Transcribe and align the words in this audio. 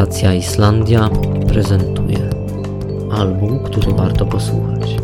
Stacja 0.00 0.34
Islandia 0.34 1.10
prezentuje 1.48 2.30
album, 3.12 3.64
który 3.64 3.92
warto 3.92 4.26
posłuchać. 4.26 4.96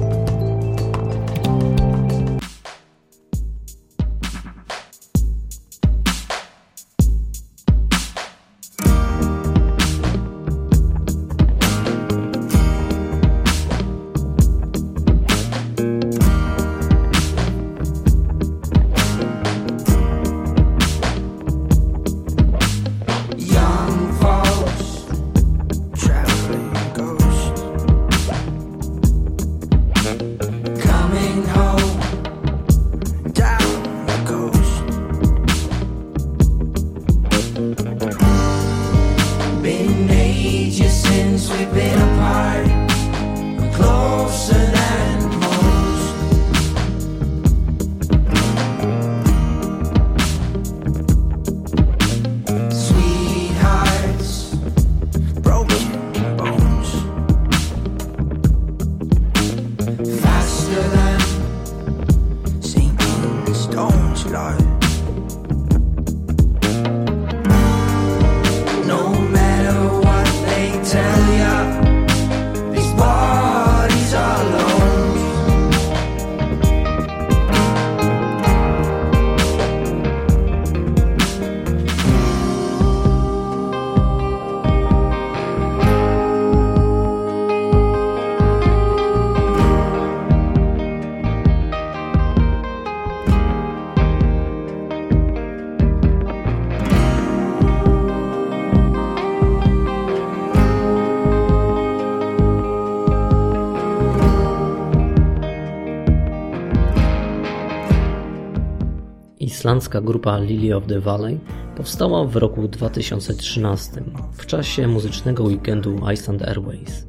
Islandzka 109.67 110.01
grupa 110.01 110.39
Lily 110.39 110.77
of 110.77 110.87
the 110.87 111.01
Valley 111.01 111.39
powstała 111.77 112.25
w 112.25 112.37
roku 112.37 112.69
2013 112.69 114.03
w 114.33 114.47
czasie 114.47 114.89
muzycznego 114.89 115.45
weekendu 115.45 116.01
Iceland 116.15 116.43
Airways. 116.43 117.07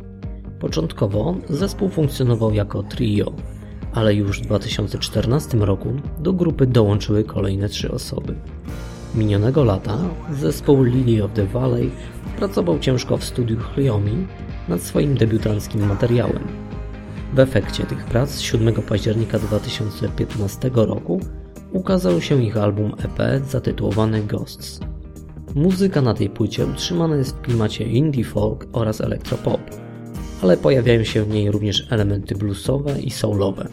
Początkowo 0.59 1.35
zespół 1.49 1.89
funkcjonował 1.89 2.53
jako 2.53 2.83
trio, 2.83 3.33
ale 3.93 4.13
już 4.13 4.41
w 4.41 4.45
2014 4.45 5.57
roku 5.57 5.89
do 6.19 6.33
grupy 6.33 6.67
dołączyły 6.67 7.23
kolejne 7.23 7.69
trzy 7.69 7.91
osoby. 7.91 8.35
Minionego 9.15 9.63
lata 9.63 9.97
zespół 10.31 10.83
Lily 10.83 11.23
of 11.23 11.33
the 11.33 11.45
Valley 11.45 11.91
pracował 12.37 12.79
ciężko 12.79 13.17
w 13.17 13.23
studiu 13.23 13.57
Hlyomi 13.57 14.27
nad 14.67 14.81
swoim 14.81 15.17
debiutanckim 15.17 15.87
materiałem. 15.87 16.47
W 17.33 17.39
efekcie 17.39 17.83
tych 17.83 18.05
prac 18.05 18.39
7 18.39 18.73
października 18.73 19.39
2015 19.39 20.71
roku 20.73 21.19
ukazał 21.71 22.21
się 22.21 22.43
ich 22.43 22.57
album 22.57 22.93
EP 23.03 23.45
zatytułowany 23.49 24.23
Ghosts. 24.23 24.79
Muzyka 25.55 26.01
na 26.01 26.13
tej 26.13 26.29
płycie 26.29 26.65
utrzymana 26.65 27.15
jest 27.15 27.35
w 27.35 27.41
klimacie 27.41 27.83
indie 27.83 28.23
folk 28.23 28.67
oraz 28.73 29.01
elektropop, 29.01 29.61
ale 30.41 30.57
pojawiają 30.57 31.03
się 31.03 31.23
w 31.23 31.29
niej 31.29 31.51
również 31.51 31.87
elementy 31.89 32.35
bluesowe 32.35 32.99
i 33.01 33.11
soulowe. 33.11 33.67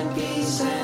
I 0.00 0.02
find 0.02 0.14
peace 0.16 0.60
and 0.62 0.79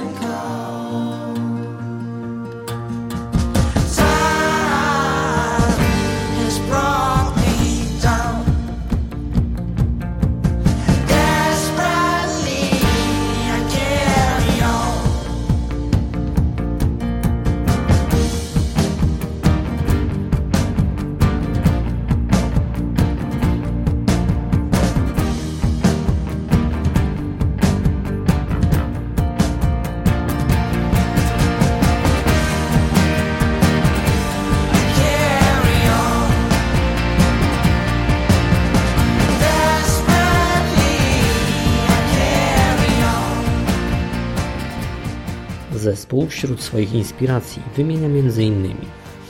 Zespół 46.07 46.27
wśród 46.27 46.63
swoich 46.63 46.95
inspiracji 46.95 47.63
wymienia 47.77 48.07
m.in. 48.07 48.75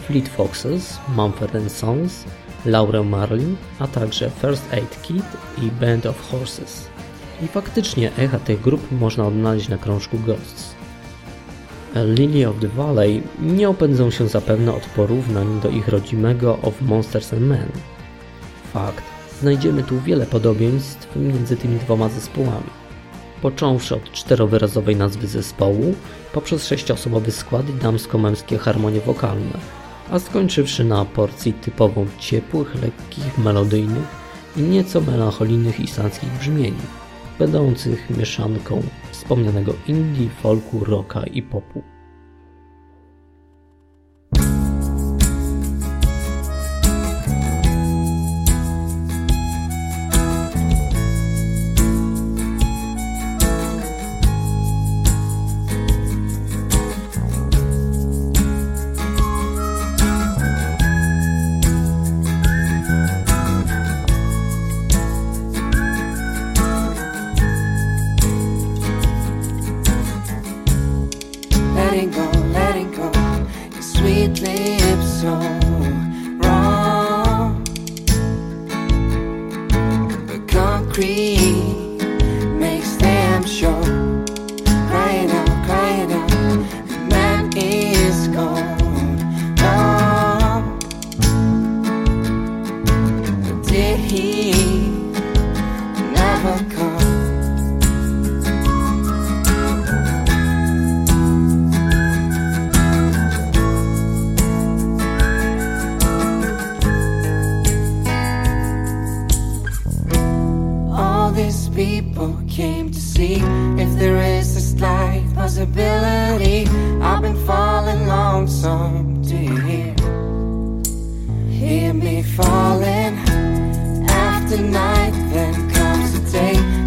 Fleet 0.07 0.29
Foxes, 0.29 0.99
Mumford 1.17 1.73
Sons, 1.73 2.25
Laurel 2.67 3.05
Marlin, 3.05 3.57
a 3.79 3.87
także 3.87 4.31
First 4.31 4.73
Aid 4.73 5.03
Kit 5.03 5.25
i 5.63 5.71
Band 5.71 6.07
of 6.07 6.31
Horses. 6.31 6.89
I 7.43 7.49
faktycznie 7.49 8.11
echa 8.19 8.39
tych 8.39 8.61
grup 8.61 8.93
można 8.93 9.27
odnaleźć 9.27 9.69
na 9.69 9.79
krążku 9.79 10.19
Ghosts. 10.19 10.75
Lily 11.95 12.49
of 12.49 12.57
the 12.61 12.69
Valley 12.69 13.23
nie 13.41 13.69
opędzą 13.69 14.11
się 14.11 14.29
zapewne 14.29 14.75
od 14.75 14.87
porównań 14.87 15.61
do 15.61 15.69
ich 15.69 15.89
rodzimego 15.89 16.59
Of 16.63 16.83
Monsters 16.83 17.33
and 17.33 17.43
Men. 17.43 17.69
Fakt, 18.73 19.05
znajdziemy 19.41 19.83
tu 19.83 20.01
wiele 20.01 20.27
podobieństw 20.27 21.17
między 21.17 21.57
tymi 21.57 21.79
dwoma 21.79 22.09
zespołami. 22.09 22.86
Począwszy 23.47 23.95
od 23.95 24.13
czterowyrazowej 24.13 24.97
nazwy 24.97 25.27
zespołu, 25.27 25.95
poprzez 26.33 26.67
sześciosobowy 26.67 27.31
skład 27.31 27.69
i 27.69 27.73
damsko-męskie 27.73 28.59
harmonie 28.59 29.01
wokalne, 29.01 29.59
a 30.11 30.19
skończywszy 30.19 30.85
na 30.85 31.05
porcji 31.05 31.53
typowo 31.53 32.05
ciepłych, 32.19 32.75
lekkich, 32.75 33.39
melodyjnych 33.39 34.05
i 34.57 34.61
nieco 34.61 35.01
melancholijnych 35.01 35.81
islandzkich 35.81 36.31
brzmień, 36.31 36.75
będących 37.39 38.11
mieszanką 38.11 38.83
wspomnianego 39.11 39.75
indie, 39.89 40.29
folku, 40.43 40.85
rocka 40.85 41.27
i 41.27 41.43
popu. 41.43 41.96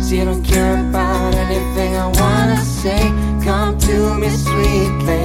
So 0.09 0.15
you 0.15 0.25
don't 0.25 0.43
care 0.43 0.73
about 0.89 1.35
anything 1.35 1.95
I 1.95 2.07
wanna 2.19 2.57
say. 2.57 2.99
Come 3.45 3.77
to 3.77 4.15
me 4.15 4.29
sweetly. 4.31 5.19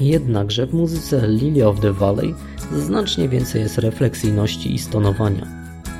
Jednakże 0.00 0.66
w 0.66 0.74
muzyce 0.74 1.28
Lily 1.28 1.66
of 1.66 1.80
the 1.80 1.92
Valley 1.92 2.34
znacznie 2.76 3.28
więcej 3.28 3.62
jest 3.62 3.78
refleksyjności 3.78 4.74
i 4.74 4.78
stonowania. 4.78 5.46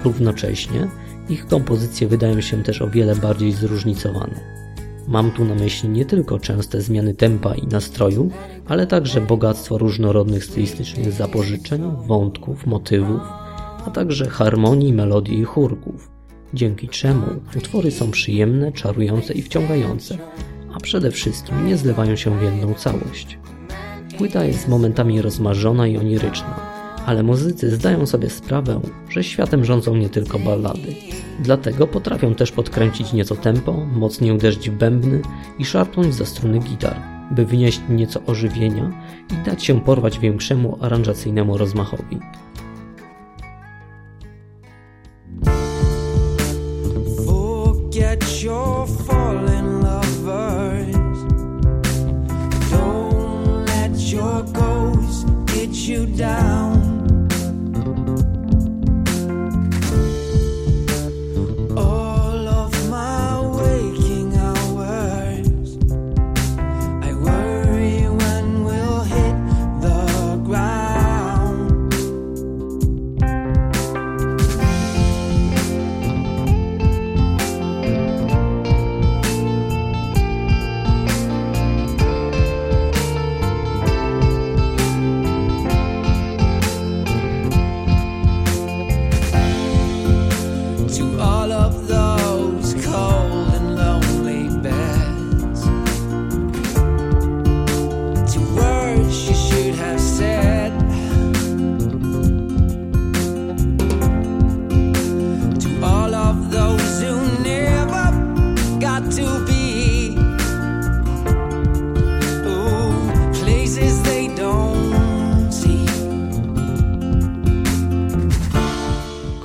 Równocześnie 0.04 0.88
ich 1.28 1.46
kompozycje 1.46 2.08
wydają 2.08 2.40
się 2.40 2.62
też 2.62 2.82
o 2.82 2.90
wiele 2.90 3.16
bardziej 3.16 3.52
zróżnicowane. 3.52 4.40
Mam 5.08 5.30
tu 5.30 5.44
na 5.44 5.54
myśli 5.54 5.88
nie 5.88 6.04
tylko 6.04 6.38
częste 6.38 6.80
zmiany 6.80 7.14
tempa 7.14 7.54
i 7.54 7.66
nastroju, 7.66 8.30
ale 8.68 8.86
także 8.86 9.20
bogactwo 9.20 9.78
różnorodnych 9.78 10.44
stylistycznych 10.44 11.12
zapożyczeń, 11.12 11.82
wątków, 12.06 12.66
motywów, 12.66 13.20
a 13.86 13.90
także 13.90 14.30
harmonii, 14.30 14.92
melodii 14.92 15.38
i 15.38 15.44
chórków, 15.44 16.10
dzięki 16.54 16.88
czemu 16.88 17.26
utwory 17.56 17.90
są 17.90 18.10
przyjemne, 18.10 18.72
czarujące 18.72 19.34
i 19.34 19.42
wciągające, 19.42 20.18
a 20.74 20.80
przede 20.80 21.10
wszystkim 21.10 21.66
nie 21.66 21.76
zlewają 21.76 22.16
się 22.16 22.38
w 22.38 22.42
jedną 22.42 22.74
całość. 22.74 23.38
Płyta 24.18 24.44
jest 24.44 24.68
momentami 24.68 25.22
rozmarzona 25.22 25.86
i 25.86 25.96
oniryczna, 25.96 26.60
ale 27.06 27.22
muzycy 27.22 27.70
zdają 27.70 28.06
sobie 28.06 28.30
sprawę, 28.30 28.80
że 29.08 29.24
światem 29.24 29.64
rządzą 29.64 29.96
nie 29.96 30.08
tylko 30.08 30.38
ballady. 30.38 30.94
Dlatego 31.40 31.86
potrafią 31.86 32.34
też 32.34 32.52
podkręcić 32.52 33.12
nieco 33.12 33.36
tempo, 33.36 33.72
mocniej 33.72 34.32
uderzyć 34.32 34.70
w 34.70 34.74
bębny 34.74 35.22
i 35.58 35.64
szarpnąć 35.64 36.14
za 36.14 36.26
struny 36.26 36.58
gitar, 36.58 36.96
by 37.30 37.46
wnieść 37.46 37.80
nieco 37.88 38.20
ożywienia 38.26 38.92
i 39.32 39.46
dać 39.46 39.64
się 39.64 39.80
porwać 39.80 40.18
większemu 40.18 40.78
aranżacyjnemu 40.80 41.58
rozmachowi. 41.58 42.18
Forget 48.14 48.42
your 48.44 48.86
fallen 48.86 49.82
lovers. 49.82 50.94
Don't 52.70 53.66
let 53.66 53.90
your 53.98 54.44
get 55.46 55.70
you 55.70 56.06
down. 56.06 56.73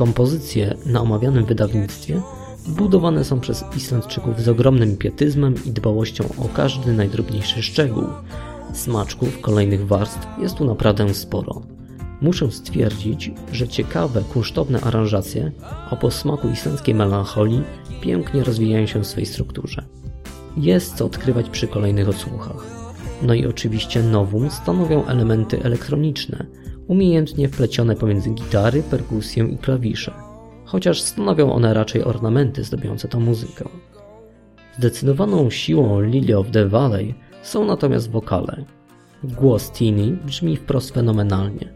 Kompozycje 0.10 0.78
na 0.86 1.02
omawianym 1.02 1.46
wydawnictwie 1.46 2.22
budowane 2.68 3.24
są 3.24 3.40
przez 3.40 3.66
Islandczyków 3.78 4.42
z 4.42 4.48
ogromnym 4.48 4.98
pietyzmem 4.98 5.56
i 5.66 5.72
dbałością 5.72 6.24
o 6.38 6.48
każdy 6.48 6.94
najdrobniejszy 6.94 7.64
szczegół. 7.64 8.04
Smaczków 8.74 9.42
kolejnych 9.42 9.88
warstw 9.88 10.28
jest 10.42 10.56
tu 10.56 10.66
naprawdę 10.66 11.14
sporo. 11.14 11.62
Muszę 12.22 12.52
stwierdzić, 12.52 13.32
że 13.52 13.68
ciekawe, 13.68 14.24
kunsztowne 14.34 14.82
aranżacje 14.82 15.52
o 15.92 15.98
posmaku 15.98 16.50
islandzkiej 16.50 16.96
melancholii 16.96 17.64
pięknie 18.02 18.44
rozwijają 18.44 18.86
się 18.86 19.00
w 19.00 19.08
swej 19.08 19.26
strukturze. 19.26 19.86
Jest 20.58 20.96
co 20.96 21.06
odkrywać 21.06 21.50
przy 21.50 21.68
kolejnych 21.68 22.10
odsłuchach. 22.10 22.66
No 23.22 23.34
i 23.34 23.46
oczywiście 23.46 24.04
nowum 24.04 24.50
stanowią 24.52 25.06
elementy 25.06 25.64
elektroniczne, 25.64 26.46
umiejętnie 26.90 27.50
wplecione 27.50 27.96
pomiędzy 27.96 28.30
gitary, 28.30 28.84
perkusję 28.84 29.44
i 29.44 29.58
klawisze, 29.58 30.14
chociaż 30.66 31.02
stanowią 31.02 31.54
one 31.54 31.74
raczej 31.74 32.04
ornamenty 32.04 32.64
zdobiące 32.64 33.08
tą 33.08 33.20
muzykę. 33.20 33.66
Zdecydowaną 34.78 35.50
siłą 35.50 36.02
Lily 36.02 36.38
of 36.38 36.52
the 36.52 36.68
Valley 36.68 37.16
są 37.42 37.66
natomiast 37.66 38.12
wokale. 38.12 38.66
Głos 39.24 39.72
Tini 39.72 40.12
brzmi 40.26 40.58
wprost 40.58 40.94
fenomenalnie. 40.94 41.74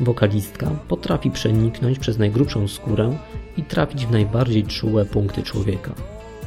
Wokalistka 0.00 0.70
potrafi 0.88 1.30
przeniknąć 1.30 1.98
przez 1.98 2.18
najgrubszą 2.18 2.68
skórę 2.68 3.16
i 3.56 3.62
trafić 3.62 4.06
w 4.06 4.10
najbardziej 4.10 4.64
czułe 4.64 5.04
punkty 5.04 5.42
człowieka. 5.42 5.94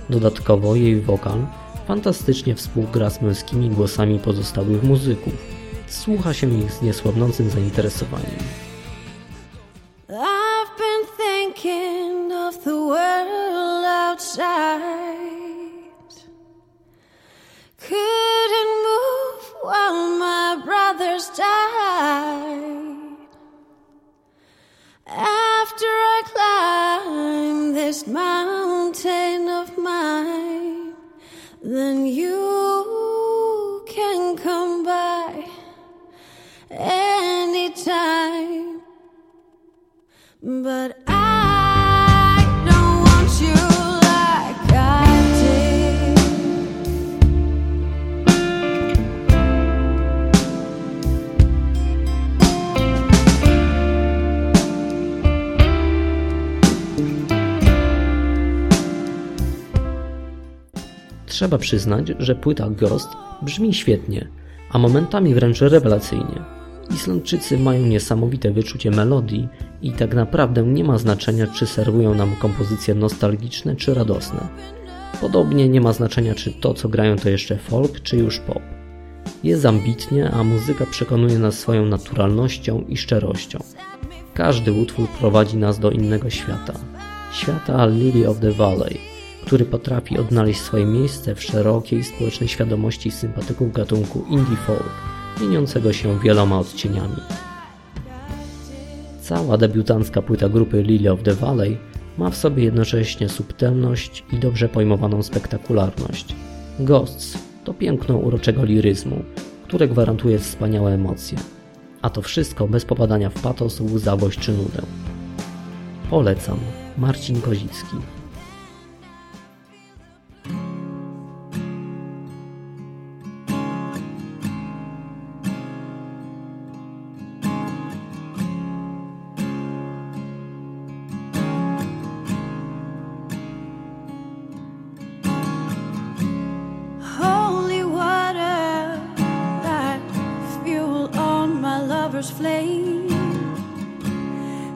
Dodatkowo 0.10 0.76
jej 0.76 1.02
wokal 1.02 1.40
fantastycznie 1.88 2.56
współgra 2.56 3.10
z 3.10 3.22
męskimi 3.22 3.70
głosami 3.70 4.20
pozostałych 4.20 4.84
muzyków. 4.84 5.57
Słucha 5.88 6.34
się 6.34 6.60
ich 6.60 6.72
z 6.72 6.82
niesłabnącym 6.82 7.50
zainteresowaniem. 7.50 8.38
I've 10.10 10.78
been 10.78 11.06
thinking 11.18 12.32
of 12.32 12.64
the 12.64 12.72
world 12.72 13.86
outside. 13.86 15.27
Trzeba 61.48 61.58
przyznać, 61.58 62.14
że 62.20 62.36
płyta 62.36 62.70
Ghost 62.70 63.10
brzmi 63.42 63.74
świetnie, 63.74 64.28
a 64.72 64.78
momentami 64.78 65.34
wręcz 65.34 65.62
rewelacyjnie. 65.62 66.42
Islandczycy 66.96 67.58
mają 67.58 67.86
niesamowite 67.86 68.52
wyczucie 68.52 68.92
melodii 68.92 69.48
i 69.82 69.92
tak 69.92 70.16
naprawdę 70.16 70.64
nie 70.64 70.84
ma 70.84 70.98
znaczenia, 70.98 71.48
czy 71.48 71.66
serwują 71.66 72.14
nam 72.16 72.36
kompozycje 72.36 72.96
nostalgiczne 72.96 73.76
czy 73.76 73.94
radosne. 73.94 74.48
Podobnie 75.22 75.70
nie 75.70 75.82
ma 75.82 75.94
znaczenia, 75.94 76.36
czy 76.36 76.52
to, 76.52 76.74
co 76.74 76.90
grają, 76.90 77.16
to 77.16 77.30
jeszcze 77.30 77.58
folk, 77.58 78.02
czy 78.02 78.18
już 78.18 78.40
pop. 78.40 78.62
Jest 79.44 79.66
ambitnie, 79.66 80.32
a 80.32 80.44
muzyka 80.44 80.86
przekonuje 80.86 81.40
nas 81.40 81.60
swoją 81.60 81.86
naturalnością 81.86 82.84
i 82.88 82.98
szczerością. 82.98 83.60
Każdy 84.34 84.74
utwór 84.74 85.08
prowadzi 85.08 85.58
nas 85.58 85.80
do 85.80 85.92
innego 85.92 86.30
świata. 86.30 86.74
Świata 87.34 87.86
Lily 87.86 88.30
of 88.30 88.40
the 88.40 88.52
Valley, 88.52 89.17
który 89.48 89.66
potrafi 89.66 90.18
odnaleźć 90.18 90.62
swoje 90.62 90.86
miejsce 90.86 91.36
w 91.36 91.44
szerokiej 91.44 92.04
społecznej 92.04 92.50
świadomości 92.50 93.12
sympatyków 93.12 93.74
gatunku 93.74 94.26
indie 94.30 94.56
folk, 94.56 94.90
mieniącego 95.42 95.94
się 95.94 96.20
wieloma 96.20 96.60
odcieniami. 96.60 97.16
Cała 99.22 99.58
debiutancka 99.58 100.22
płyta 100.22 100.50
grupy 100.50 100.84
Lily 100.84 101.12
of 101.12 101.24
the 101.24 101.34
Valley 101.34 101.78
ma 102.18 102.30
w 102.30 102.36
sobie 102.36 102.64
jednocześnie 102.64 103.30
subtelność 103.30 104.24
i 104.34 104.38
dobrze 104.38 104.70
pojmowaną 104.70 105.24
spektakularność. 105.24 106.36
Ghosts 106.80 107.38
to 107.64 107.74
piękno 107.74 108.18
uroczego 108.18 108.66
liryzmu, 108.66 109.24
które 109.64 109.88
gwarantuje 109.88 110.40
wspaniałe 110.40 110.94
emocje. 110.94 111.38
A 112.02 112.10
to 112.10 112.22
wszystko 112.22 112.68
bez 112.68 112.86
popadania 112.86 113.30
w 113.30 113.42
patos, 113.42 113.80
łzawość 113.80 114.40
czy 114.40 114.52
nudę. 114.52 114.82
Polecam. 116.10 116.58
Marcin 116.98 117.42
Kozicki. 117.42 118.17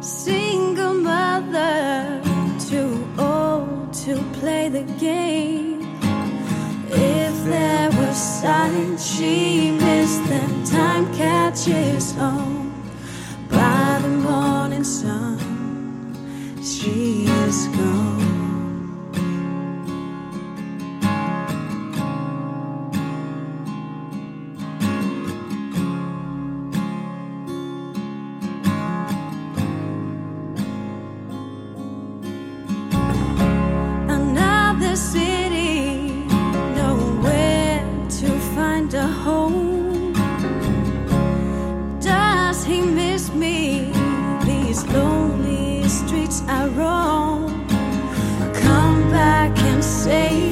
Single 0.02 0.96
mother, 0.96 2.24
too 2.58 3.08
old 3.20 3.94
to 3.94 4.16
play 4.40 4.68
the 4.68 4.82
game. 5.00 6.00
If 6.90 7.44
there 7.46 7.92
were 7.92 8.14
signs 8.14 9.06
she 9.06 9.70
missed, 9.70 10.26
then 10.26 10.64
time 10.66 11.14
catches 11.14 12.18
on. 12.18 12.74
By 13.48 14.00
the 14.02 14.10
morning 14.10 14.84
sun, 14.84 15.38
she 16.64 17.26
is 17.26 17.68
gone. 17.68 17.91
say 50.04 50.51